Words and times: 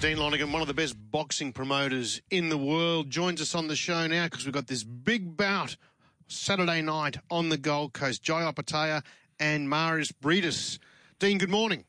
Dean 0.00 0.16
Lonergan, 0.16 0.52
one 0.52 0.62
of 0.62 0.68
the 0.68 0.74
best 0.74 0.94
boxing 1.10 1.52
promoters 1.52 2.22
in 2.30 2.50
the 2.50 2.56
world, 2.56 3.10
joins 3.10 3.40
us 3.40 3.56
on 3.56 3.66
the 3.66 3.74
show 3.74 4.06
now 4.06 4.26
because 4.26 4.44
we've 4.44 4.54
got 4.54 4.68
this 4.68 4.84
big 4.84 5.36
bout 5.36 5.76
Saturday 6.28 6.82
night 6.82 7.16
on 7.32 7.48
the 7.48 7.58
Gold 7.58 7.94
Coast. 7.94 8.22
Jai 8.22 8.42
Opetaia 8.42 9.02
and 9.40 9.66
Mairis 9.66 10.12
Briedis. 10.12 10.78
Dean, 11.18 11.36
good 11.36 11.50
morning. 11.50 11.84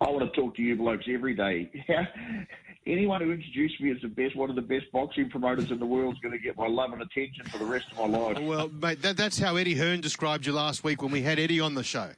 I 0.00 0.10
want 0.10 0.24
to 0.24 0.40
talk 0.40 0.56
to 0.56 0.62
you 0.62 0.74
blokes 0.74 1.04
every 1.08 1.34
day. 1.36 1.70
Anyone 2.88 3.20
who 3.20 3.30
introduced 3.30 3.80
me 3.80 3.92
as 3.92 3.98
the 4.02 4.08
best, 4.08 4.34
one 4.34 4.50
of 4.50 4.56
the 4.56 4.62
best 4.62 4.90
boxing 4.92 5.30
promoters 5.30 5.70
in 5.70 5.78
the 5.78 5.86
world 5.86 6.14
is 6.14 6.20
going 6.20 6.32
to 6.32 6.42
get 6.42 6.56
my 6.56 6.66
love 6.66 6.92
and 6.92 7.02
attention 7.02 7.44
for 7.44 7.58
the 7.58 7.66
rest 7.66 7.86
of 7.92 7.98
my 7.98 8.18
life. 8.18 8.40
Well, 8.40 8.68
mate, 8.68 9.00
that, 9.02 9.16
that's 9.16 9.38
how 9.38 9.54
Eddie 9.54 9.76
Hearn 9.76 10.00
described 10.00 10.44
you 10.44 10.52
last 10.52 10.82
week 10.82 11.02
when 11.02 11.12
we 11.12 11.22
had 11.22 11.38
Eddie 11.38 11.60
on 11.60 11.74
the 11.74 11.84
show. 11.84 12.10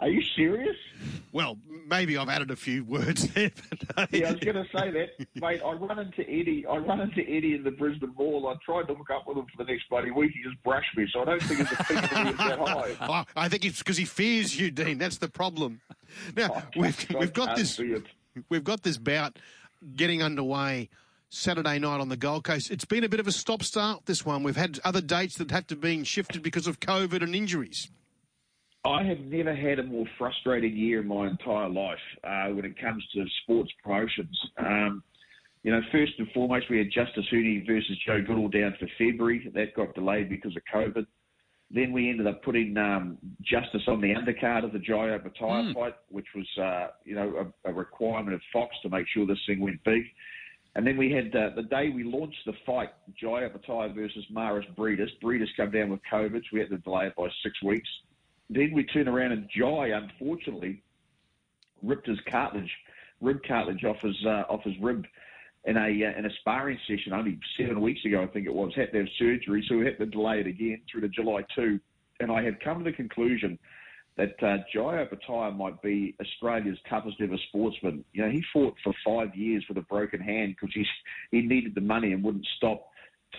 Are 0.00 0.08
you 0.08 0.22
serious? 0.34 0.76
Well, 1.32 1.58
maybe 1.86 2.16
I've 2.16 2.28
added 2.30 2.50
a 2.50 2.56
few 2.56 2.84
words 2.84 3.28
there. 3.34 3.50
But, 3.94 4.12
yeah, 4.12 4.28
I 4.28 4.32
was 4.32 4.40
going 4.40 4.56
to 4.56 4.64
say 4.74 4.90
that, 4.90 5.26
mate. 5.40 5.60
I 5.64 5.72
run 5.72 5.98
into 5.98 6.22
Eddie. 6.22 6.64
I 6.66 6.78
run 6.78 7.00
into 7.00 7.20
Eddie 7.20 7.54
in 7.54 7.64
the 7.64 7.70
Brisbane 7.70 8.14
Mall. 8.16 8.48
I 8.48 8.54
tried 8.64 8.88
to 8.88 8.94
hook 8.94 9.10
up 9.10 9.26
with 9.26 9.36
him 9.36 9.44
for 9.54 9.62
the 9.62 9.70
next 9.70 9.88
bloody 9.90 10.10
week. 10.10 10.32
He 10.34 10.42
just 10.42 10.62
brushed 10.62 10.96
me, 10.96 11.06
so 11.12 11.20
I 11.22 11.24
don't 11.26 11.42
think 11.42 11.60
it's 11.60 11.70
a 11.72 12.24
me 12.24 12.32
that 12.32 12.58
high. 12.58 12.96
Oh, 13.02 13.24
I 13.36 13.48
think 13.48 13.64
it's 13.64 13.78
because 13.78 13.98
he 13.98 14.06
fears 14.06 14.58
you, 14.58 14.70
Dean. 14.70 14.98
That's 14.98 15.18
the 15.18 15.28
problem. 15.28 15.80
Now 16.34 16.48
Oh, 16.54 16.62
we've, 16.76 17.06
we've 17.18 17.32
got 17.32 17.56
this. 17.56 17.78
We've 18.48 18.64
got 18.64 18.82
this 18.82 18.96
bout 18.96 19.38
getting 19.96 20.22
underway. 20.22 20.88
Saturday 21.32 21.78
night 21.78 22.00
on 22.00 22.08
the 22.08 22.16
Gold 22.16 22.42
Coast. 22.42 22.72
It's 22.72 22.84
been 22.84 23.04
a 23.04 23.08
bit 23.08 23.20
of 23.20 23.28
a 23.28 23.32
stop 23.32 23.62
start, 23.62 24.06
this 24.06 24.26
one. 24.26 24.42
We've 24.42 24.56
had 24.56 24.80
other 24.82 25.00
dates 25.00 25.36
that 25.36 25.52
had 25.52 25.68
to 25.68 25.76
be 25.76 26.02
shifted 26.02 26.42
because 26.42 26.66
of 26.66 26.80
COVID 26.80 27.22
and 27.22 27.36
injuries. 27.36 27.88
I 28.84 29.02
have 29.04 29.20
never 29.20 29.54
had 29.54 29.78
a 29.78 29.82
more 29.82 30.06
frustrating 30.16 30.74
year 30.74 31.02
in 31.02 31.08
my 31.08 31.28
entire 31.28 31.68
life 31.68 31.98
uh, 32.24 32.46
when 32.48 32.64
it 32.64 32.80
comes 32.80 33.04
to 33.14 33.24
sports 33.42 33.70
promotions. 33.82 34.38
Um, 34.58 35.02
you 35.62 35.70
know, 35.70 35.80
first 35.92 36.12
and 36.18 36.28
foremost, 36.32 36.70
we 36.70 36.78
had 36.78 36.86
Justis 36.90 37.28
Huni 37.30 37.66
versus 37.66 37.98
Joe 38.06 38.22
Goodall 38.26 38.48
down 38.48 38.74
for 38.80 38.88
February. 38.96 39.50
That 39.54 39.74
got 39.74 39.94
delayed 39.94 40.30
because 40.30 40.56
of 40.56 40.62
COVID. 40.72 41.06
Then 41.70 41.92
we 41.92 42.08
ended 42.08 42.26
up 42.26 42.42
putting 42.42 42.76
um, 42.78 43.18
Justice 43.42 43.82
on 43.86 44.00
the 44.00 44.14
undercard 44.14 44.64
of 44.64 44.72
the 44.72 44.78
Jai 44.78 45.16
Opetaia 45.16 45.74
fight, 45.74 45.94
which 46.08 46.26
was, 46.34 46.46
uh, 46.58 46.88
you 47.04 47.14
know, 47.14 47.52
a, 47.64 47.70
a 47.70 47.72
requirement 47.72 48.34
of 48.34 48.40
Fox 48.52 48.74
to 48.82 48.88
make 48.88 49.06
sure 49.12 49.26
this 49.26 49.38
thing 49.46 49.60
went 49.60 49.84
big. 49.84 50.02
And 50.74 50.86
then 50.86 50.96
we 50.96 51.12
had 51.12 51.36
uh, 51.36 51.50
the 51.54 51.62
day 51.62 51.90
we 51.94 52.02
launched 52.02 52.38
the 52.46 52.54
fight, 52.64 52.90
Jai 53.20 53.46
Opetaia 53.46 53.94
versus 53.94 54.24
Mairis 54.34 54.64
Briedis. 54.74 55.10
Briedis 55.22 55.48
come 55.56 55.70
down 55.70 55.90
with 55.90 56.00
COVID, 56.10 56.40
so 56.40 56.48
we 56.54 56.60
had 56.60 56.70
to 56.70 56.78
delay 56.78 57.06
it 57.06 57.16
by 57.16 57.28
six 57.42 57.62
weeks. 57.62 57.88
Then 58.50 58.72
we 58.74 58.84
turn 58.84 59.08
around 59.08 59.32
and 59.32 59.48
Jai, 59.56 59.88
unfortunately, 59.88 60.82
ripped 61.82 62.08
his 62.08 62.18
cartilage, 62.28 62.70
rib 63.20 63.38
cartilage 63.46 63.84
off 63.84 64.00
his 64.02 64.16
uh, 64.26 64.44
off 64.48 64.64
his 64.64 64.74
rib 64.82 65.06
in 65.64 65.76
a 65.76 65.80
uh, 65.80 66.18
in 66.18 66.26
a 66.26 66.30
sparring 66.40 66.78
session 66.88 67.12
only 67.12 67.38
seven 67.56 67.80
weeks 67.80 68.04
ago, 68.04 68.22
I 68.22 68.26
think 68.26 68.46
it 68.46 68.54
was. 68.54 68.72
Had 68.74 68.92
to 68.92 68.98
have 68.98 69.08
surgery, 69.18 69.64
so 69.68 69.76
we 69.76 69.84
had 69.84 69.98
to 69.98 70.06
delay 70.06 70.40
it 70.40 70.46
again 70.46 70.80
through 70.90 71.02
to 71.02 71.08
July 71.08 71.44
two. 71.54 71.78
And 72.18 72.30
I 72.30 72.42
had 72.42 72.60
come 72.60 72.78
to 72.78 72.90
the 72.90 72.96
conclusion 72.96 73.58
that 74.16 74.34
uh, 74.42 74.58
Jai 74.74 75.06
Opetaia 75.06 75.56
might 75.56 75.80
be 75.80 76.14
Australia's 76.20 76.78
toughest 76.88 77.16
ever 77.20 77.36
sportsman. 77.48 78.04
You 78.12 78.22
know, 78.22 78.30
he 78.30 78.42
fought 78.52 78.74
for 78.82 78.92
five 79.04 79.34
years 79.34 79.64
with 79.68 79.78
a 79.78 79.82
broken 79.82 80.20
hand 80.20 80.56
because 80.58 80.74
he 80.74 80.84
he 81.30 81.46
needed 81.46 81.74
the 81.74 81.80
money 81.80 82.12
and 82.12 82.24
wouldn't 82.24 82.46
stop 82.56 82.88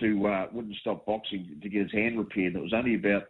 to 0.00 0.26
uh, 0.26 0.46
wouldn't 0.52 0.76
stop 0.76 1.04
boxing 1.04 1.58
to 1.60 1.68
get 1.68 1.82
his 1.82 1.92
hand 1.92 2.18
repaired. 2.18 2.56
It 2.56 2.62
was 2.62 2.72
only 2.72 2.94
about 2.94 3.24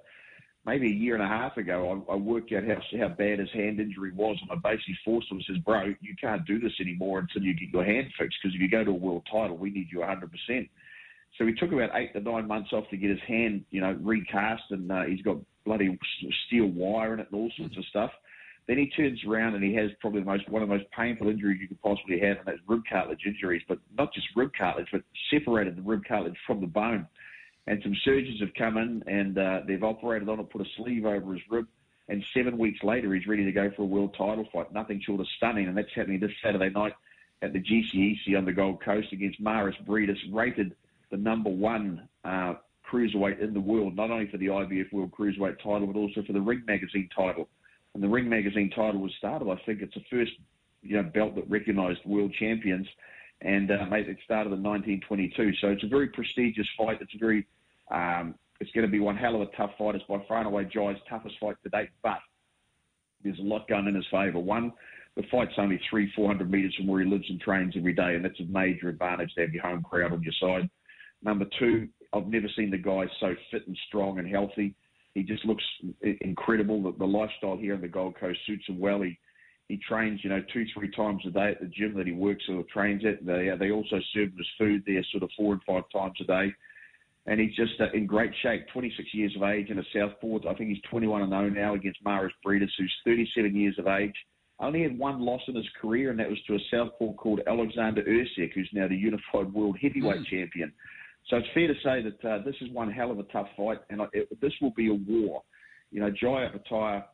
maybe 0.64 0.86
a 0.86 0.94
year 0.94 1.14
and 1.14 1.22
a 1.22 1.28
half 1.28 1.56
ago, 1.56 2.04
I, 2.08 2.12
I 2.12 2.16
worked 2.16 2.52
out 2.52 2.64
how 2.64 2.98
how 2.98 3.08
bad 3.08 3.38
his 3.38 3.50
hand 3.52 3.80
injury 3.80 4.12
was, 4.12 4.36
and 4.40 4.50
I 4.50 4.54
basically 4.54 4.98
forced 5.04 5.30
him. 5.30 5.40
Says, 5.46 5.58
"Bro, 5.58 5.94
you 6.00 6.14
can't 6.20 6.46
do 6.46 6.58
this 6.58 6.72
anymore 6.80 7.18
until 7.18 7.42
you 7.42 7.54
get 7.54 7.70
your 7.72 7.84
hand 7.84 8.08
fixed. 8.18 8.38
Because 8.42 8.54
if 8.54 8.60
you 8.60 8.68
go 8.68 8.84
to 8.84 8.90
a 8.90 8.94
world 8.94 9.26
title, 9.30 9.56
we 9.56 9.70
need 9.70 9.88
you 9.90 10.00
100 10.00 10.30
percent." 10.30 10.68
So 11.38 11.46
he 11.46 11.54
took 11.54 11.72
about 11.72 11.90
eight 11.94 12.12
to 12.12 12.20
nine 12.20 12.46
months 12.46 12.72
off 12.72 12.88
to 12.90 12.96
get 12.96 13.10
his 13.10 13.20
hand, 13.26 13.64
you 13.70 13.80
know, 13.80 13.98
recast, 14.02 14.64
and 14.70 14.92
uh, 14.92 15.04
he's 15.04 15.22
got 15.22 15.38
bloody 15.64 15.98
steel 16.46 16.66
wire 16.66 17.14
in 17.14 17.20
it 17.20 17.28
and 17.32 17.40
all 17.40 17.50
sorts 17.56 17.76
of 17.76 17.84
stuff. 17.86 18.10
Then 18.68 18.78
he 18.78 18.90
turns 18.90 19.20
around 19.26 19.54
and 19.54 19.64
he 19.64 19.74
has 19.74 19.90
probably 20.00 20.20
the 20.20 20.26
most 20.26 20.48
one 20.48 20.62
of 20.62 20.68
the 20.68 20.74
most 20.74 20.88
painful 20.96 21.28
injuries 21.28 21.58
you 21.60 21.68
could 21.68 21.82
possibly 21.82 22.20
have, 22.20 22.38
and 22.38 22.46
that's 22.46 22.58
rib 22.68 22.82
cartilage 22.88 23.22
injuries. 23.26 23.62
But 23.66 23.78
not 23.98 24.12
just 24.12 24.26
rib 24.36 24.50
cartilage, 24.56 24.88
but 24.92 25.02
separated 25.30 25.76
the 25.76 25.82
rib 25.82 26.02
cartilage 26.06 26.36
from 26.46 26.60
the 26.60 26.66
bone. 26.66 27.06
And 27.66 27.80
some 27.82 27.94
surgeons 28.04 28.40
have 28.40 28.52
come 28.54 28.76
in 28.76 29.02
and 29.06 29.38
uh, 29.38 29.60
they've 29.66 29.82
operated 29.82 30.28
on 30.28 30.40
it, 30.40 30.50
put 30.50 30.62
a 30.62 30.70
sleeve 30.76 31.06
over 31.06 31.32
his 31.32 31.42
rib, 31.48 31.66
and 32.08 32.24
seven 32.34 32.58
weeks 32.58 32.82
later 32.82 33.14
he's 33.14 33.26
ready 33.26 33.44
to 33.44 33.52
go 33.52 33.70
for 33.76 33.82
a 33.82 33.86
world 33.86 34.14
title 34.18 34.46
fight. 34.52 34.72
Nothing 34.72 35.00
short 35.04 35.20
of 35.20 35.26
stunning, 35.36 35.68
and 35.68 35.76
that's 35.76 35.92
happening 35.94 36.20
this 36.20 36.32
Saturday 36.42 36.70
night 36.70 36.92
at 37.40 37.52
the 37.52 37.60
GCEC 37.60 38.36
on 38.36 38.44
the 38.44 38.52
Gold 38.52 38.82
Coast 38.82 39.12
against 39.12 39.42
Mairis 39.42 39.74
Briedis, 39.86 40.18
rated 40.30 40.74
the 41.10 41.16
number 41.16 41.50
one 41.50 42.08
uh, 42.24 42.54
cruiserweight 42.90 43.40
in 43.40 43.54
the 43.54 43.60
world, 43.60 43.96
not 43.96 44.10
only 44.10 44.28
for 44.28 44.38
the 44.38 44.46
IBF 44.46 44.92
World 44.92 45.12
Cruiserweight 45.12 45.58
title, 45.58 45.86
but 45.86 45.96
also 45.96 46.22
for 46.22 46.32
the 46.32 46.40
Ring 46.40 46.62
Magazine 46.66 47.08
title. 47.14 47.48
And 47.94 48.02
the 48.02 48.08
Ring 48.08 48.28
Magazine 48.28 48.70
title 48.70 49.00
was 49.00 49.12
started, 49.18 49.48
I 49.50 49.60
think 49.66 49.82
it's 49.82 49.94
the 49.94 50.04
first 50.10 50.32
you 50.82 50.96
know 50.96 51.02
belt 51.02 51.34
that 51.36 51.48
recognised 51.48 52.00
world 52.04 52.34
champions, 52.38 52.86
and 53.42 53.70
uh, 53.70 53.86
it 53.90 54.18
started 54.24 54.52
in 54.52 54.62
1922. 54.62 55.52
So 55.60 55.68
it's 55.68 55.84
a 55.84 55.88
very 55.88 56.08
prestigious 56.08 56.66
fight. 56.76 56.98
It's 57.00 57.14
a 57.14 57.18
very 57.18 57.46
um, 57.90 58.34
it's 58.60 58.70
going 58.70 58.86
to 58.86 58.90
be 58.90 59.00
one 59.00 59.16
hell 59.16 59.34
of 59.34 59.42
a 59.42 59.56
tough 59.56 59.72
fight. 59.76 59.96
It's 59.96 60.04
by 60.04 60.22
far 60.28 60.38
and 60.38 60.46
away 60.46 60.68
Jai's 60.72 60.96
toughest 61.08 61.34
fight 61.40 61.56
to 61.64 61.68
date, 61.68 61.90
but 62.02 62.18
there's 63.24 63.38
a 63.38 63.42
lot 63.42 63.68
going 63.68 63.88
in 63.88 63.94
his 63.94 64.06
favour. 64.10 64.38
One, 64.38 64.72
the 65.16 65.24
fight's 65.30 65.52
only 65.58 65.80
three, 65.90 66.10
four 66.14 66.28
hundred 66.28 66.50
metres 66.50 66.74
from 66.76 66.86
where 66.86 67.02
he 67.02 67.10
lives 67.10 67.28
and 67.28 67.40
trains 67.40 67.74
every 67.76 67.92
day, 67.92 68.14
and 68.14 68.24
that's 68.24 68.40
a 68.40 68.44
major 68.44 68.88
advantage 68.88 69.34
to 69.34 69.42
have 69.42 69.52
your 69.52 69.62
home 69.62 69.82
crowd 69.82 70.12
on 70.12 70.22
your 70.22 70.32
side. 70.40 70.70
Number 71.22 71.46
two, 71.58 71.88
I've 72.12 72.28
never 72.28 72.48
seen 72.56 72.70
the 72.70 72.78
guy 72.78 73.04
so 73.20 73.34
fit 73.50 73.66
and 73.66 73.76
strong 73.88 74.18
and 74.18 74.28
healthy. 74.28 74.74
He 75.14 75.22
just 75.22 75.44
looks 75.44 75.64
incredible. 76.20 76.82
The, 76.82 76.98
the 76.98 77.06
lifestyle 77.06 77.56
here 77.56 77.74
on 77.74 77.80
the 77.80 77.88
Gold 77.88 78.14
Coast 78.18 78.38
suits 78.46 78.66
him 78.66 78.78
well. 78.78 79.02
He 79.02 79.18
he 79.72 79.78
trains, 79.88 80.20
you 80.22 80.28
know, 80.28 80.42
two, 80.52 80.66
three 80.74 80.90
times 80.90 81.22
a 81.26 81.30
day 81.30 81.52
at 81.52 81.60
the 81.60 81.66
gym 81.66 81.94
that 81.96 82.06
he 82.06 82.12
works 82.12 82.44
or 82.50 82.62
trains 82.70 83.02
at. 83.06 83.24
They 83.24 83.48
they 83.58 83.70
also 83.70 83.98
serve 84.12 84.28
him 84.28 84.36
his 84.36 84.46
food 84.58 84.82
there, 84.86 85.02
sort 85.10 85.22
of 85.22 85.30
four 85.34 85.54
and 85.54 85.62
five 85.66 85.84
times 85.90 86.14
a 86.20 86.24
day. 86.24 86.52
And 87.24 87.40
he's 87.40 87.56
just 87.56 87.80
uh, 87.80 87.90
in 87.94 88.04
great 88.04 88.32
shape. 88.42 88.66
26 88.70 89.14
years 89.14 89.34
of 89.34 89.44
age 89.44 89.70
and 89.70 89.78
a 89.78 89.84
southpaw. 89.94 90.40
I 90.46 90.54
think 90.56 90.68
he's 90.68 90.82
21 90.90 91.22
and 91.22 91.30
0 91.30 91.48
now 91.48 91.72
against 91.72 92.04
Mairis 92.04 92.36
Briedis, 92.44 92.68
who's 92.76 92.92
37 93.06 93.56
years 93.56 93.78
of 93.78 93.86
age. 93.86 94.12
Only 94.60 94.82
had 94.82 94.98
one 94.98 95.22
loss 95.22 95.40
in 95.48 95.54
his 95.54 95.64
career, 95.80 96.10
and 96.10 96.18
that 96.20 96.28
was 96.28 96.38
to 96.48 96.54
a 96.54 96.58
southpaw 96.70 97.14
called 97.14 97.40
Alexander 97.46 98.02
Usyk, 98.02 98.52
who's 98.54 98.68
now 98.74 98.88
the 98.88 98.94
unified 98.94 99.50
world 99.54 99.78
heavyweight 99.80 100.20
Mm. 100.20 100.26
champion. 100.26 100.72
So 101.30 101.38
it's 101.38 101.48
fair 101.54 101.68
to 101.68 101.74
say 101.82 102.02
that 102.02 102.24
uh, 102.30 102.44
this 102.44 102.56
is 102.60 102.68
one 102.72 102.90
hell 102.90 103.10
of 103.10 103.18
a 103.18 103.24
tough 103.24 103.48
fight, 103.56 103.78
and 103.88 104.02
I, 104.02 104.06
it, 104.12 104.38
this 104.42 104.52
will 104.60 104.72
be 104.72 104.88
a 104.90 104.94
war. 104.94 105.42
You 105.92 106.00
know, 106.00 106.10
Jai 106.10 106.48
Opetaia 106.48 107.04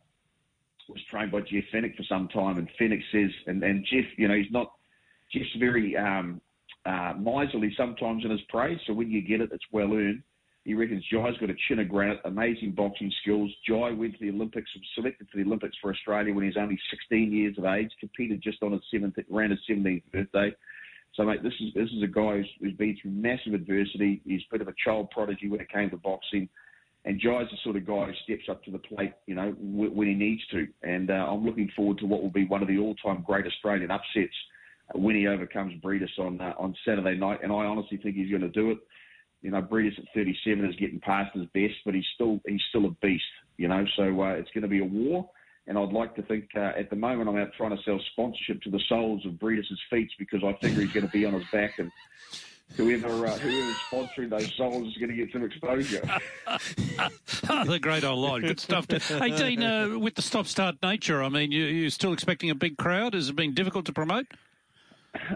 was 0.88 1.02
trained 1.10 1.32
by 1.32 1.40
Jeff 1.40 1.64
Fenech 1.72 1.96
for 1.96 2.04
some 2.04 2.28
time, 2.28 2.58
and 2.58 2.68
Fenech 2.80 3.02
says, 3.12 3.30
and, 3.46 3.62
and 3.62 3.84
Jeff, 3.90 4.04
you 4.16 4.28
know, 4.28 4.34
he's 4.34 4.50
not, 4.50 4.72
Jeff's 5.32 5.54
very 5.58 5.96
um, 5.96 6.40
uh, 6.86 7.14
miserly 7.18 7.74
sometimes 7.76 8.24
in 8.24 8.30
his 8.30 8.40
praise, 8.48 8.78
so 8.86 8.92
when 8.92 9.10
you 9.10 9.20
get 9.20 9.40
it, 9.40 9.50
it's 9.52 9.64
well 9.72 9.92
earned. 9.92 10.22
He 10.64 10.74
reckons 10.74 11.02
Jai's 11.10 11.38
got 11.38 11.48
a 11.48 11.54
chin 11.66 11.78
of 11.78 11.88
granite, 11.88 12.20
amazing 12.26 12.72
boxing 12.72 13.10
skills. 13.22 13.50
Jai 13.66 13.90
went 13.90 14.12
to 14.12 14.20
the 14.20 14.30
Olympics, 14.30 14.70
was 14.74 14.84
selected 14.94 15.26
for 15.30 15.38
the 15.38 15.44
Olympics 15.44 15.76
for 15.80 15.90
Australia 15.90 16.34
when 16.34 16.44
he 16.44 16.48
was 16.48 16.58
only 16.58 16.78
16 16.90 17.32
years 17.32 17.56
of 17.56 17.64
age, 17.64 17.90
competed 17.98 18.42
just 18.42 18.62
on 18.62 18.72
his 18.72 18.82
17th, 18.92 19.24
around 19.32 19.50
his 19.50 19.60
17th 19.68 20.02
birthday. 20.12 20.54
So, 21.14 21.24
mate, 21.24 21.42
this 21.42 21.54
is 21.60 21.72
this 21.74 21.88
is 21.90 22.02
a 22.02 22.06
guy 22.06 22.36
who's, 22.36 22.50
who's 22.60 22.74
been 22.74 22.98
through 23.00 23.12
massive 23.12 23.54
adversity. 23.54 24.20
He's 24.26 24.42
a 24.42 24.52
bit 24.52 24.60
of 24.60 24.68
a 24.68 24.74
child 24.84 25.10
prodigy 25.10 25.48
when 25.48 25.60
it 25.60 25.70
came 25.70 25.88
to 25.90 25.96
boxing. 25.96 26.48
And 27.08 27.18
Jai's 27.18 27.48
the 27.50 27.56
sort 27.64 27.76
of 27.76 27.86
guy 27.86 28.04
who 28.04 28.12
steps 28.24 28.50
up 28.50 28.62
to 28.64 28.70
the 28.70 28.78
plate, 28.78 29.14
you 29.26 29.34
know, 29.34 29.52
w- 29.52 29.90
when 29.90 30.08
he 30.08 30.14
needs 30.14 30.42
to. 30.48 30.68
And 30.82 31.10
uh, 31.10 31.14
I'm 31.14 31.42
looking 31.42 31.70
forward 31.74 31.96
to 31.98 32.06
what 32.06 32.22
will 32.22 32.28
be 32.28 32.44
one 32.44 32.60
of 32.60 32.68
the 32.68 32.76
all-time 32.76 33.24
great 33.26 33.46
Australian 33.46 33.90
upsets 33.90 34.34
when 34.94 35.16
he 35.16 35.26
overcomes 35.26 35.72
Briedis 35.82 36.18
on 36.18 36.38
uh, 36.38 36.52
on 36.58 36.74
Saturday 36.84 37.16
night. 37.16 37.40
And 37.42 37.50
I 37.50 37.64
honestly 37.64 37.96
think 37.96 38.16
he's 38.16 38.28
going 38.28 38.42
to 38.42 38.50
do 38.50 38.72
it. 38.72 38.78
You 39.40 39.52
know, 39.52 39.62
Briedis 39.62 39.98
at 39.98 40.04
37 40.14 40.66
is 40.66 40.76
getting 40.76 41.00
past 41.00 41.34
his 41.34 41.46
best, 41.54 41.76
but 41.86 41.94
he's 41.94 42.04
still 42.14 42.40
he's 42.46 42.60
still 42.68 42.84
a 42.84 42.90
beast. 43.00 43.24
You 43.56 43.68
know, 43.68 43.86
so 43.96 44.22
uh, 44.22 44.32
it's 44.32 44.50
going 44.50 44.62
to 44.62 44.68
be 44.68 44.80
a 44.80 44.84
war. 44.84 45.30
And 45.66 45.78
I'd 45.78 45.94
like 45.94 46.14
to 46.16 46.22
think 46.22 46.48
uh, 46.56 46.72
at 46.78 46.90
the 46.90 46.96
moment 46.96 47.30
I'm 47.30 47.38
out 47.38 47.52
trying 47.56 47.74
to 47.74 47.82
sell 47.84 47.98
sponsorship 48.12 48.60
to 48.62 48.70
the 48.70 48.80
soles 48.86 49.24
of 49.24 49.32
Briedis' 49.32 49.64
feet 49.88 50.10
because 50.18 50.42
I 50.44 50.52
figure 50.60 50.82
he's 50.82 50.92
going 50.92 51.06
to 51.06 51.12
be 51.12 51.24
on 51.24 51.32
his 51.32 51.44
back 51.50 51.78
and 51.78 51.90
whoever 52.76 53.26
uh, 53.26 53.38
whoever's 53.38 53.76
sponsoring 53.90 54.30
those 54.30 54.52
souls 54.56 54.88
is 54.88 54.96
going 54.98 55.10
to 55.10 55.16
get 55.16 55.32
some 55.32 55.44
exposure. 55.44 56.02
the 57.66 57.78
great 57.80 58.04
old 58.04 58.18
line. 58.18 58.42
Good 58.42 58.60
stuff. 58.60 58.86
hey, 58.90 59.36
Dean, 59.36 59.62
uh, 59.62 59.98
with 59.98 60.14
the 60.14 60.22
stop 60.22 60.46
start 60.46 60.76
nature, 60.82 61.22
I 61.22 61.28
mean, 61.28 61.52
you, 61.52 61.64
you're 61.64 61.90
still 61.90 62.12
expecting 62.12 62.50
a 62.50 62.54
big 62.54 62.76
crowd. 62.76 63.14
Has 63.14 63.28
it 63.28 63.36
been 63.36 63.54
difficult 63.54 63.86
to 63.86 63.92
promote? 63.92 64.26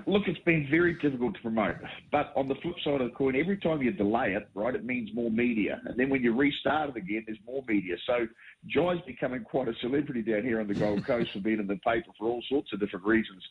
Look, 0.07 0.25
it's 0.27 0.39
been 0.41 0.67
very 0.71 0.95
difficult 0.95 1.35
to 1.35 1.41
promote. 1.41 1.77
But 2.11 2.33
on 2.37 2.49
the 2.49 2.55
flip 2.57 2.75
side 2.85 3.01
of 3.01 3.11
the 3.11 3.17
coin, 3.17 3.37
every 3.37 3.57
time 3.57 3.81
you 3.83 3.91
delay 3.91 4.35
it, 4.35 4.49
right, 4.55 4.75
it 4.75 4.85
means 4.85 5.11
more 5.15 5.31
media. 5.31 5.81
And 5.87 5.99
then 5.99 6.11
when 6.11 6.23
you 6.23 6.35
restart 6.35 6.91
it 6.91 6.97
again, 6.97 7.25
there's 7.27 7.39
more 7.47 7.65
media. 7.67 7.97
So 8.07 8.27
Jai's 8.69 9.01
becoming 9.07 9.45
quite 9.45 9.69
a 9.69 9.75
celebrity 9.81 10.23
down 10.23 10.43
here 10.43 10.61
on 10.61 10.69
the 10.69 10.75
Gold 10.75 11.05
Coast 11.07 11.33
for 11.33 11.41
being 11.41 11.59
in 11.59 11.67
the 11.67 11.77
paper 11.77 12.11
for 12.19 12.29
all 12.29 12.43
sorts 12.49 12.73
of 12.73 12.81
different 12.81 13.07
reasons. 13.07 13.43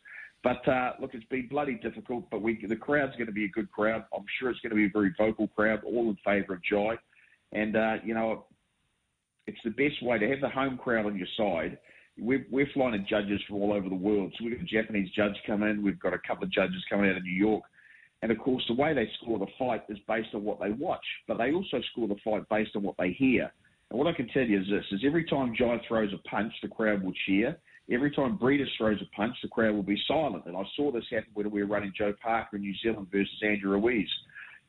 But 0.43 0.67
uh, 0.67 0.93
look, 0.99 1.11
it's 1.13 1.25
been 1.25 1.47
bloody 1.47 1.75
difficult, 1.75 2.25
but 2.31 2.41
we, 2.41 2.65
the 2.67 2.75
crowd's 2.75 3.13
going 3.13 3.27
to 3.27 3.31
be 3.33 3.45
a 3.45 3.49
good 3.49 3.71
crowd. 3.71 4.05
I'm 4.15 4.25
sure 4.39 4.49
it's 4.49 4.59
going 4.61 4.71
to 4.71 4.75
be 4.75 4.85
a 4.85 4.89
very 4.89 5.13
vocal 5.17 5.47
crowd, 5.49 5.83
all 5.83 6.09
in 6.09 6.17
favour 6.25 6.55
of 6.55 6.63
Jai. 6.63 6.97
And, 7.51 7.75
uh, 7.75 7.95
you 8.03 8.13
know, 8.13 8.45
it's 9.45 9.59
the 9.63 9.71
best 9.71 10.01
way 10.01 10.17
to 10.17 10.27
have 10.29 10.41
the 10.41 10.49
home 10.49 10.77
crowd 10.77 11.05
on 11.05 11.15
your 11.17 11.27
side. 11.37 11.77
We're, 12.17 12.45
we're 12.51 12.69
flying 12.73 12.95
in 12.95 13.05
judges 13.07 13.39
from 13.47 13.57
all 13.57 13.73
over 13.73 13.87
the 13.87 13.95
world. 13.95 14.33
So 14.37 14.45
we've 14.45 14.55
got 14.55 14.63
a 14.63 14.65
Japanese 14.65 15.09
judge 15.15 15.35
come 15.45 15.63
in. 15.63 15.83
We've 15.83 15.99
got 15.99 16.13
a 16.13 16.19
couple 16.27 16.45
of 16.45 16.51
judges 16.51 16.83
coming 16.89 17.09
out 17.09 17.17
of 17.17 17.23
New 17.23 17.31
York. 17.31 17.63
And 18.23 18.31
of 18.31 18.37
course, 18.37 18.63
the 18.67 18.75
way 18.75 18.93
they 18.93 19.09
score 19.21 19.39
the 19.39 19.47
fight 19.57 19.83
is 19.89 19.97
based 20.07 20.29
on 20.33 20.43
what 20.43 20.59
they 20.59 20.71
watch, 20.71 21.05
but 21.27 21.37
they 21.37 21.53
also 21.53 21.81
score 21.91 22.07
the 22.07 22.17
fight 22.23 22.43
based 22.49 22.75
on 22.75 22.83
what 22.83 22.95
they 22.99 23.11
hear. 23.11 23.51
And 23.89 23.97
what 23.97 24.07
I 24.07 24.13
can 24.13 24.27
tell 24.27 24.43
you 24.43 24.61
is 24.61 24.67
this: 24.69 24.85
is 24.91 25.01
every 25.05 25.25
time 25.25 25.55
Jai 25.57 25.81
throws 25.87 26.13
a 26.13 26.29
punch, 26.29 26.53
the 26.61 26.67
crowd 26.67 27.03
will 27.03 27.13
cheer. 27.25 27.57
Every 27.89 28.11
time 28.11 28.37
Briedis 28.37 28.67
throws 28.77 29.01
a 29.01 29.15
punch, 29.15 29.35
the 29.41 29.49
crowd 29.49 29.73
will 29.73 29.83
be 29.83 30.01
silent. 30.07 30.45
And 30.45 30.55
I 30.55 30.63
saw 30.75 30.91
this 30.91 31.03
happen 31.09 31.29
when 31.33 31.49
we 31.51 31.61
were 31.61 31.69
running 31.69 31.93
Joe 31.97 32.13
Parker 32.21 32.57
in 32.57 32.61
New 32.61 32.73
Zealand 32.81 33.07
versus 33.11 33.41
Andrew 33.43 33.71
Ruiz. 33.71 34.07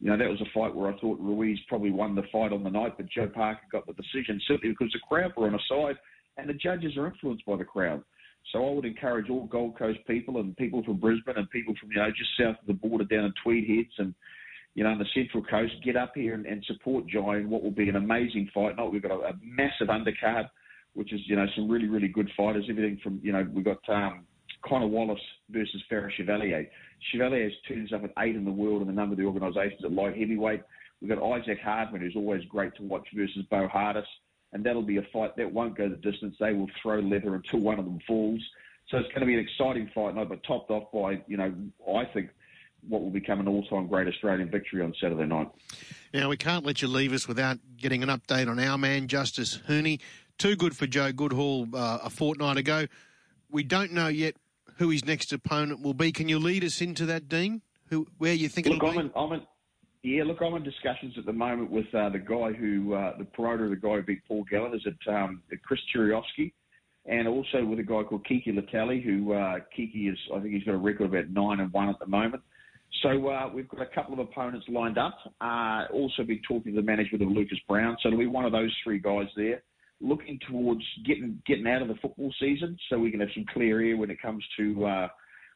You 0.00 0.10
know, 0.10 0.18
that 0.18 0.28
was 0.28 0.40
a 0.40 0.50
fight 0.52 0.74
where 0.74 0.92
I 0.92 0.98
thought 0.98 1.20
Ruiz 1.20 1.58
probably 1.68 1.92
won 1.92 2.16
the 2.16 2.24
fight 2.32 2.52
on 2.52 2.64
the 2.64 2.70
night, 2.70 2.94
but 2.96 3.08
Joe 3.08 3.28
Parker 3.28 3.60
got 3.70 3.86
the 3.86 3.92
decision 3.92 4.40
simply 4.48 4.70
because 4.70 4.90
the 4.92 4.98
crowd 5.08 5.32
were 5.36 5.46
on 5.46 5.54
a 5.54 5.58
side 5.68 5.96
and 6.36 6.48
the 6.48 6.54
judges 6.54 6.96
are 6.96 7.06
influenced 7.06 7.46
by 7.46 7.56
the 7.56 7.64
crowd. 7.64 8.02
So 8.52 8.66
I 8.66 8.74
would 8.74 8.84
encourage 8.84 9.30
all 9.30 9.46
Gold 9.46 9.78
Coast 9.78 10.00
people 10.08 10.40
and 10.40 10.56
people 10.56 10.82
from 10.82 10.96
Brisbane 10.96 11.36
and 11.36 11.48
people 11.50 11.74
from, 11.80 11.90
you 11.92 11.98
know, 11.98 12.10
just 12.10 12.30
south 12.36 12.56
of 12.60 12.66
the 12.66 12.72
border 12.72 13.04
down 13.04 13.26
in 13.26 13.34
Tweed 13.44 13.68
Heads 13.68 13.94
and, 13.98 14.14
you 14.74 14.82
know, 14.82 14.90
on 14.90 14.98
the 14.98 15.06
Central 15.14 15.44
Coast, 15.44 15.74
get 15.84 15.96
up 15.96 16.12
here 16.14 16.34
and, 16.34 16.46
and 16.46 16.64
support 16.64 17.06
Jai 17.06 17.36
in 17.36 17.50
what 17.50 17.62
will 17.62 17.70
be 17.70 17.88
an 17.88 17.96
amazing 17.96 18.50
fight. 18.52 18.76
Not 18.76 18.92
we've 18.92 19.02
got 19.02 19.12
a, 19.12 19.28
a 19.28 19.32
massive 19.44 19.88
undercard, 19.88 20.48
which 20.94 21.12
is, 21.12 21.20
you 21.26 21.36
know, 21.36 21.46
some 21.54 21.68
really, 21.68 21.88
really 21.88 22.08
good 22.08 22.30
fighters. 22.36 22.66
Everything 22.68 22.98
from, 23.02 23.20
you 23.22 23.32
know, 23.32 23.46
we've 23.52 23.64
got 23.64 23.78
um, 23.88 24.26
Connor 24.64 24.86
Wallace 24.86 25.20
versus 25.50 25.82
Faris 25.88 26.14
Chevalier. 26.14 26.68
Chevalier 27.10 27.50
turns 27.66 27.92
up 27.92 28.04
at 28.04 28.12
eight 28.18 28.36
in 28.36 28.44
the 28.44 28.50
world 28.50 28.82
in 28.82 28.88
a 28.88 28.92
number 28.92 29.14
of 29.14 29.18
the 29.18 29.24
organisations 29.24 29.84
at 29.84 29.92
light 29.92 30.16
heavyweight. 30.16 30.62
We've 31.00 31.10
got 31.10 31.22
Isaac 31.22 31.58
Hardman, 31.62 32.02
who's 32.02 32.16
always 32.16 32.44
great 32.44 32.74
to 32.76 32.82
watch, 32.82 33.08
versus 33.14 33.44
Bo 33.50 33.66
Hardis 33.68 34.06
and 34.52 34.64
that'll 34.64 34.82
be 34.82 34.98
a 34.98 35.02
fight 35.12 35.36
that 35.36 35.52
won't 35.52 35.76
go 35.76 35.88
the 35.88 35.96
distance. 35.96 36.36
They 36.38 36.52
will 36.52 36.68
throw 36.80 37.00
leather 37.00 37.34
until 37.34 37.60
one 37.60 37.78
of 37.78 37.84
them 37.84 37.98
falls. 38.06 38.40
So 38.88 38.98
it's 38.98 39.08
going 39.08 39.20
to 39.20 39.26
be 39.26 39.34
an 39.34 39.40
exciting 39.40 39.90
fight 39.94 40.14
night, 40.14 40.28
but 40.28 40.42
topped 40.44 40.70
off 40.70 40.92
by, 40.92 41.22
you 41.26 41.36
know, 41.36 41.54
I 41.88 42.04
think 42.04 42.30
what 42.88 43.00
will 43.00 43.10
become 43.10 43.40
an 43.40 43.48
all-time 43.48 43.86
great 43.86 44.08
Australian 44.08 44.50
victory 44.50 44.82
on 44.82 44.92
Saturday 45.00 45.24
night. 45.24 45.48
Now, 46.12 46.28
we 46.28 46.36
can't 46.36 46.66
let 46.66 46.82
you 46.82 46.88
leave 46.88 47.12
us 47.12 47.26
without 47.26 47.58
getting 47.76 48.02
an 48.02 48.08
update 48.08 48.50
on 48.50 48.58
our 48.58 48.76
man, 48.76 49.06
Justis 49.06 49.62
Huni. 49.62 50.00
Too 50.42 50.56
good 50.56 50.76
for 50.76 50.88
Joe 50.88 51.12
Goodall 51.12 51.68
uh, 51.72 51.98
a 52.02 52.10
fortnight 52.10 52.56
ago. 52.56 52.88
We 53.48 53.62
don't 53.62 53.92
know 53.92 54.08
yet 54.08 54.34
who 54.76 54.88
his 54.88 55.04
next 55.04 55.32
opponent 55.32 55.82
will 55.82 55.94
be. 55.94 56.10
Can 56.10 56.28
you 56.28 56.40
lead 56.40 56.64
us 56.64 56.80
into 56.80 57.06
that, 57.06 57.28
Dean? 57.28 57.62
Who, 57.90 58.08
where 58.18 58.32
you 58.32 58.48
think 58.48 58.66
Look, 58.66 58.82
I'm 58.82 58.98
in, 58.98 59.10
I'm 59.14 59.32
in, 59.34 59.42
yeah, 60.02 60.24
look, 60.24 60.42
I'm 60.42 60.54
in 60.56 60.64
discussions 60.64 61.14
at 61.16 61.26
the 61.26 61.32
moment 61.32 61.70
with 61.70 61.86
uh, 61.94 62.08
the 62.08 62.18
guy 62.18 62.52
who, 62.58 62.92
uh, 62.92 63.18
the 63.18 63.24
promoter 63.24 63.66
of 63.66 63.70
the 63.70 63.76
guy 63.76 63.94
who 63.94 64.02
beat 64.02 64.26
Paul 64.26 64.44
Gallen, 64.50 64.74
is 64.74 64.84
at, 64.84 65.14
um, 65.14 65.44
at 65.52 65.62
Chris 65.62 65.78
Terzievski, 65.94 66.52
and 67.06 67.28
also 67.28 67.64
with 67.64 67.78
a 67.78 67.84
guy 67.84 68.02
called 68.02 68.26
Kiki 68.26 68.50
Leutele, 68.50 69.00
who 69.00 69.34
uh, 69.34 69.58
Kiki 69.76 70.08
is, 70.08 70.18
I 70.34 70.40
think 70.40 70.54
he's 70.54 70.64
got 70.64 70.74
a 70.74 70.76
record 70.76 71.04
of 71.04 71.14
about 71.14 71.30
nine 71.30 71.60
and 71.60 71.72
one 71.72 71.88
at 71.88 72.00
the 72.00 72.06
moment. 72.06 72.42
So 73.04 73.28
uh, 73.28 73.48
we've 73.54 73.68
got 73.68 73.80
a 73.80 73.94
couple 73.94 74.14
of 74.14 74.18
opponents 74.18 74.66
lined 74.68 74.98
up. 74.98 75.16
Uh, 75.40 75.84
also 75.92 76.24
been 76.24 76.42
talking 76.48 76.74
to 76.74 76.80
the 76.80 76.84
management 76.84 77.22
of 77.22 77.28
Lucas 77.28 77.58
Browne, 77.68 77.96
so 78.02 78.08
it'll 78.08 78.18
be 78.18 78.26
one 78.26 78.44
of 78.44 78.50
those 78.50 78.74
three 78.82 78.98
guys 78.98 79.28
there, 79.36 79.62
looking 80.02 80.38
towards 80.48 80.82
getting 81.06 81.40
getting 81.46 81.66
out 81.66 81.82
of 81.82 81.88
the 81.88 81.94
football 82.02 82.32
season, 82.38 82.76
so 82.90 82.98
we 82.98 83.10
can 83.10 83.20
have 83.20 83.30
some 83.34 83.46
clear 83.52 83.80
air 83.80 83.96
when 83.96 84.10
it 84.10 84.20
comes 84.20 84.44
to 84.58 84.84
uh, 84.84 85.08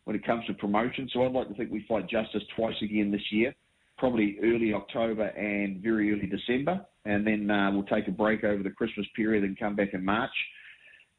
when 0.05 0.17
it 0.17 0.25
comes 0.25 0.47
to 0.47 0.55
promotion. 0.55 1.09
So 1.13 1.25
I'd 1.25 1.33
like 1.33 1.49
to 1.49 1.55
think 1.55 1.71
we 1.71 1.85
fight 1.89 2.09
Justis 2.09 2.43
twice 2.57 2.77
again 2.83 3.11
this 3.11 3.33
year 3.33 3.55
probably 3.99 4.39
early 4.43 4.75
October 4.75 5.27
and 5.29 5.83
very 5.83 6.13
early 6.13 6.27
December, 6.27 6.85
and 7.05 7.27
then 7.27 7.51
uh, 7.51 7.71
we'll 7.73 7.85
take 7.85 8.09
a 8.09 8.13
break 8.13 8.45
over 8.45 8.63
the 8.63 8.71
Christmas 8.71 9.07
period 9.15 9.45
and 9.45 9.59
come 9.59 9.75
back 9.75 9.95
in 9.95 10.05
March. 10.05 10.31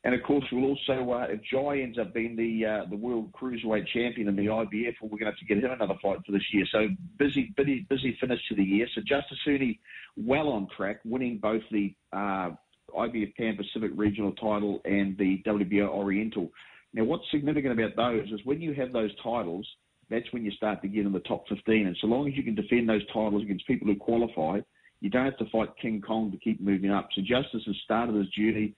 And 0.03 0.13
of 0.13 0.21
course, 0.23 0.45
we'll 0.51 0.65
also, 0.65 1.11
uh, 1.11 1.27
if 1.27 1.41
Jai 1.51 1.81
ends 1.81 1.97
up 1.97 2.13
being 2.13 2.35
the 2.35 2.65
uh, 2.65 2.89
the 2.89 2.95
world 2.95 3.31
cruiserweight 3.33 3.87
champion 3.87 4.27
in 4.27 4.35
the 4.35 4.45
IBF, 4.45 4.93
well, 5.01 5.09
we're 5.09 5.17
going 5.17 5.25
to 5.25 5.31
have 5.31 5.39
to 5.39 5.45
get 5.45 5.57
him 5.57 5.71
another 5.71 5.95
fight 6.01 6.19
for 6.25 6.31
this 6.31 6.45
year. 6.53 6.65
So 6.71 6.87
busy, 7.17 7.53
busy, 7.57 7.85
busy 7.89 8.15
finish 8.21 8.39
to 8.49 8.55
the 8.55 8.63
year. 8.63 8.87
So 8.93 9.01
Justis 9.01 9.37
Huni, 9.45 9.79
well 10.15 10.49
on 10.49 10.67
track, 10.77 10.99
winning 11.03 11.39
both 11.39 11.63
the 11.71 11.93
uh, 12.13 12.51
IBF 12.95 13.35
Pan 13.35 13.57
Pacific 13.57 13.91
regional 13.95 14.31
title 14.33 14.81
and 14.85 15.17
the 15.17 15.41
WBO 15.45 15.89
Oriental. 15.89 16.49
Now, 16.93 17.03
what's 17.03 17.29
significant 17.31 17.79
about 17.79 17.95
those 17.95 18.31
is 18.31 18.39
when 18.43 18.61
you 18.61 18.73
have 18.73 18.93
those 18.93 19.11
titles, 19.21 19.67
that's 20.09 20.31
when 20.31 20.43
you 20.43 20.51
start 20.51 20.81
to 20.81 20.87
get 20.87 21.05
in 21.05 21.11
the 21.11 21.19
top 21.19 21.47
15. 21.49 21.87
And 21.87 21.97
so 21.99 22.07
long 22.07 22.27
as 22.27 22.35
you 22.35 22.43
can 22.43 22.55
defend 22.55 22.87
those 22.87 23.05
titles 23.07 23.43
against 23.43 23.67
people 23.67 23.87
who 23.87 23.95
qualify, 23.95 24.61
you 25.01 25.09
don't 25.09 25.25
have 25.25 25.37
to 25.37 25.49
fight 25.51 25.69
King 25.81 26.01
Kong 26.01 26.31
to 26.31 26.37
keep 26.37 26.61
moving 26.61 26.91
up. 26.91 27.09
So 27.13 27.21
Justis 27.21 27.65
has 27.65 27.75
started 27.83 28.15
his 28.15 28.29
journey 28.29 28.73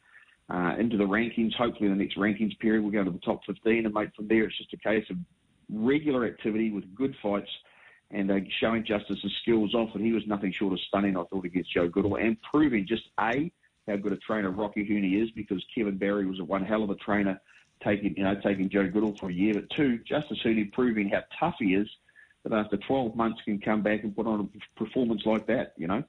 uh, 0.50 0.76
into 0.80 0.98
the 0.98 1.04
rankings. 1.04 1.54
Hopefully, 1.56 1.90
in 1.90 1.98
the 1.98 2.04
next 2.04 2.18
rankings 2.18 2.58
period 2.60 2.82
we'll 2.82 2.92
go 2.92 3.04
to 3.04 3.12
the 3.12 3.20
top 3.20 3.42
15, 3.46 3.86
and 3.86 3.94
mate, 3.94 4.10
from 4.16 4.28
there 4.28 4.44
it's 4.44 4.58
just 4.58 4.74
a 4.74 4.78
case 4.78 5.06
of 5.10 5.18
regular 5.72 6.26
activity 6.26 6.72
with 6.72 6.84
good 6.96 7.16
fights 7.22 7.50
and 8.12 8.32
uh, 8.32 8.36
showing 8.60 8.84
Justis's 8.84 9.32
skills 9.44 9.76
off. 9.76 9.90
And 9.94 10.04
he 10.04 10.12
was 10.12 10.24
nothing 10.28 10.54
short 10.58 10.74
of 10.74 10.80
stunning, 10.88 11.16
I 11.16 11.24
thought, 11.26 11.46
against 11.46 11.72
Joe 11.74 11.88
Goodall, 11.88 12.18
and 12.18 12.36
proving 12.52 12.86
just 12.88 13.04
a 13.20 13.52
how 13.90 13.98
good 13.98 14.14
a 14.14 14.18
trainer 14.18 14.52
Rocky 14.52 14.86
Huni 14.86 15.22
is 15.22 15.32
because 15.32 15.64
Kevin 15.76 15.98
Barry 15.98 16.26
was 16.26 16.40
a 16.40 16.44
one 16.44 16.64
hell 16.64 16.84
of 16.84 16.90
a 16.90 16.96
trainer 16.96 17.40
taking 17.84 18.16
you 18.16 18.24
know 18.24 18.36
taking 18.44 18.70
Joe 18.70 18.88
Goodall 18.88 19.16
for 19.16 19.30
a 19.30 19.34
year, 19.34 19.54
but 19.54 19.70
two, 19.76 20.00
Justis 20.10 20.44
Huni 20.46 20.72
proving 20.72 21.10
how 21.10 21.24
tough 21.40 21.56
he 21.60 21.76
is 21.76 21.88
that 22.44 22.54
after 22.54 22.78
12 22.78 23.16
months 23.16 23.42
can 23.44 23.60
come 23.60 23.82
back 23.82 24.04
and 24.04 24.16
put 24.16 24.26
on 24.26 24.40
a 24.40 24.80
performance 24.80 25.24
like 25.26 25.46
that. 25.48 25.74
You 25.78 25.88
know. 25.88 26.04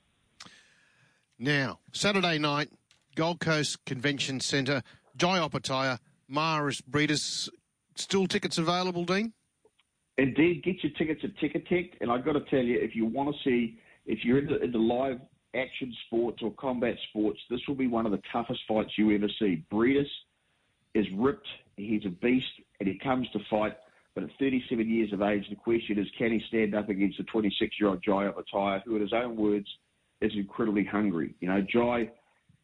Now, 1.38 1.80
Saturday 1.92 2.38
night, 2.38 2.70
Gold 3.14 3.40
Coast 3.40 3.84
Convention 3.86 4.40
Centre, 4.40 4.82
Jai 5.16 5.38
Opetaia, 5.38 5.98
Mairis 6.30 6.82
Briedis. 6.82 7.48
Still 7.96 8.26
tickets 8.26 8.56
available, 8.56 9.04
Dean? 9.04 9.32
Indeed, 10.16 10.62
get 10.62 10.82
your 10.82 10.92
tickets 10.92 11.22
at 11.24 11.36
Ticketek. 11.36 11.94
And 12.00 12.10
I've 12.10 12.24
got 12.24 12.32
to 12.32 12.40
tell 12.48 12.62
you, 12.62 12.78
if 12.78 12.94
you 12.94 13.04
want 13.04 13.34
to 13.34 13.42
see, 13.42 13.78
if 14.06 14.24
you're 14.24 14.38
into, 14.38 14.62
into 14.62 14.78
live 14.78 15.20
action 15.54 15.94
sports 16.06 16.40
or 16.42 16.52
combat 16.52 16.96
sports, 17.08 17.38
this 17.50 17.60
will 17.66 17.74
be 17.74 17.86
one 17.86 18.06
of 18.06 18.12
the 18.12 18.22
toughest 18.32 18.60
fights 18.68 18.92
you 18.96 19.14
ever 19.14 19.28
see. 19.38 19.64
Briedis 19.72 20.06
is 20.94 21.06
ripped. 21.16 21.46
He's 21.76 22.04
a 22.06 22.10
beast, 22.10 22.46
and 22.78 22.88
he 22.88 22.98
comes 22.98 23.28
to 23.32 23.38
fight. 23.48 23.76
But 24.14 24.24
at 24.24 24.30
37 24.38 24.88
years 24.88 25.12
of 25.12 25.22
age, 25.22 25.44
the 25.48 25.56
question 25.56 25.98
is, 25.98 26.06
can 26.18 26.32
he 26.32 26.42
stand 26.48 26.74
up 26.74 26.88
against 26.88 27.18
the 27.18 27.24
26-year-old 27.24 28.02
Jai 28.02 28.28
Opetaia, 28.28 28.82
who, 28.84 28.96
in 28.96 29.02
his 29.02 29.12
own 29.12 29.36
words, 29.36 29.66
is 30.20 30.32
incredibly 30.34 30.84
hungry? 30.84 31.34
You 31.40 31.48
know, 31.48 31.64
Jai 31.72 32.10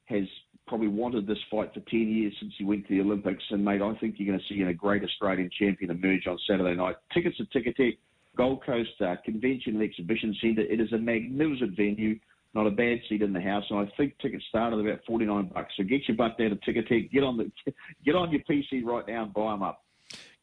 has 0.06 0.24
probably 0.66 0.88
wanted 0.88 1.26
this 1.26 1.38
fight 1.50 1.72
for 1.72 1.80
10 1.80 2.00
years 2.00 2.34
since 2.40 2.52
he 2.58 2.64
went 2.64 2.86
to 2.88 2.94
the 2.94 3.00
Olympics. 3.00 3.44
And, 3.50 3.64
mate, 3.64 3.80
I 3.80 3.94
think 3.98 4.16
you're 4.18 4.26
going 4.26 4.40
to 4.40 4.54
see 4.54 4.62
a 4.62 4.74
great 4.74 5.04
Australian 5.04 5.50
champion 5.56 5.92
emerge 5.92 6.26
on 6.26 6.38
Saturday 6.48 6.74
night. 6.74 6.96
Tickets 7.14 7.36
at 7.40 7.50
Ticketek, 7.52 7.98
Gold 8.36 8.64
Coast 8.64 8.90
uh, 9.00 9.14
Convention 9.24 9.74
and 9.76 9.82
Exhibition 9.82 10.36
Centre. 10.40 10.62
It 10.62 10.80
is 10.80 10.92
a 10.92 10.98
magnificent 10.98 11.76
venue 11.76 12.18
not 12.56 12.66
a 12.66 12.70
bad 12.70 12.98
seat 13.08 13.22
in 13.22 13.32
the 13.32 13.40
house. 13.40 13.64
And 13.70 13.78
I 13.78 13.90
think 13.96 14.18
tickets 14.18 14.44
start 14.48 14.72
at 14.72 14.80
about 14.80 15.00
forty 15.06 15.26
nine 15.26 15.50
bucks. 15.52 15.74
So 15.76 15.84
get 15.84 16.08
your 16.08 16.16
butt 16.16 16.38
down 16.38 16.50
to 16.50 16.56
Ticketek. 16.56 17.12
Get 17.12 17.22
on 17.22 17.36
the 17.36 17.52
get 18.04 18.16
on 18.16 18.32
your 18.32 18.40
PC 18.50 18.84
right 18.84 19.06
now 19.06 19.24
and 19.24 19.34
buy 19.34 19.52
them 19.52 19.62
up. 19.62 19.84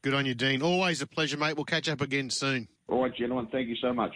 Good 0.01 0.13
on 0.13 0.25
you, 0.25 0.35
Dean. 0.35 0.61
Always 0.61 1.01
a 1.01 1.07
pleasure, 1.07 1.37
mate. 1.37 1.55
We'll 1.55 1.65
catch 1.65 1.89
up 1.89 2.01
again 2.01 2.29
soon. 2.29 2.67
All 2.87 3.01
right, 3.01 3.15
gentlemen. 3.15 3.47
Thank 3.51 3.69
you 3.69 3.75
so 3.81 3.93
much. 3.93 4.13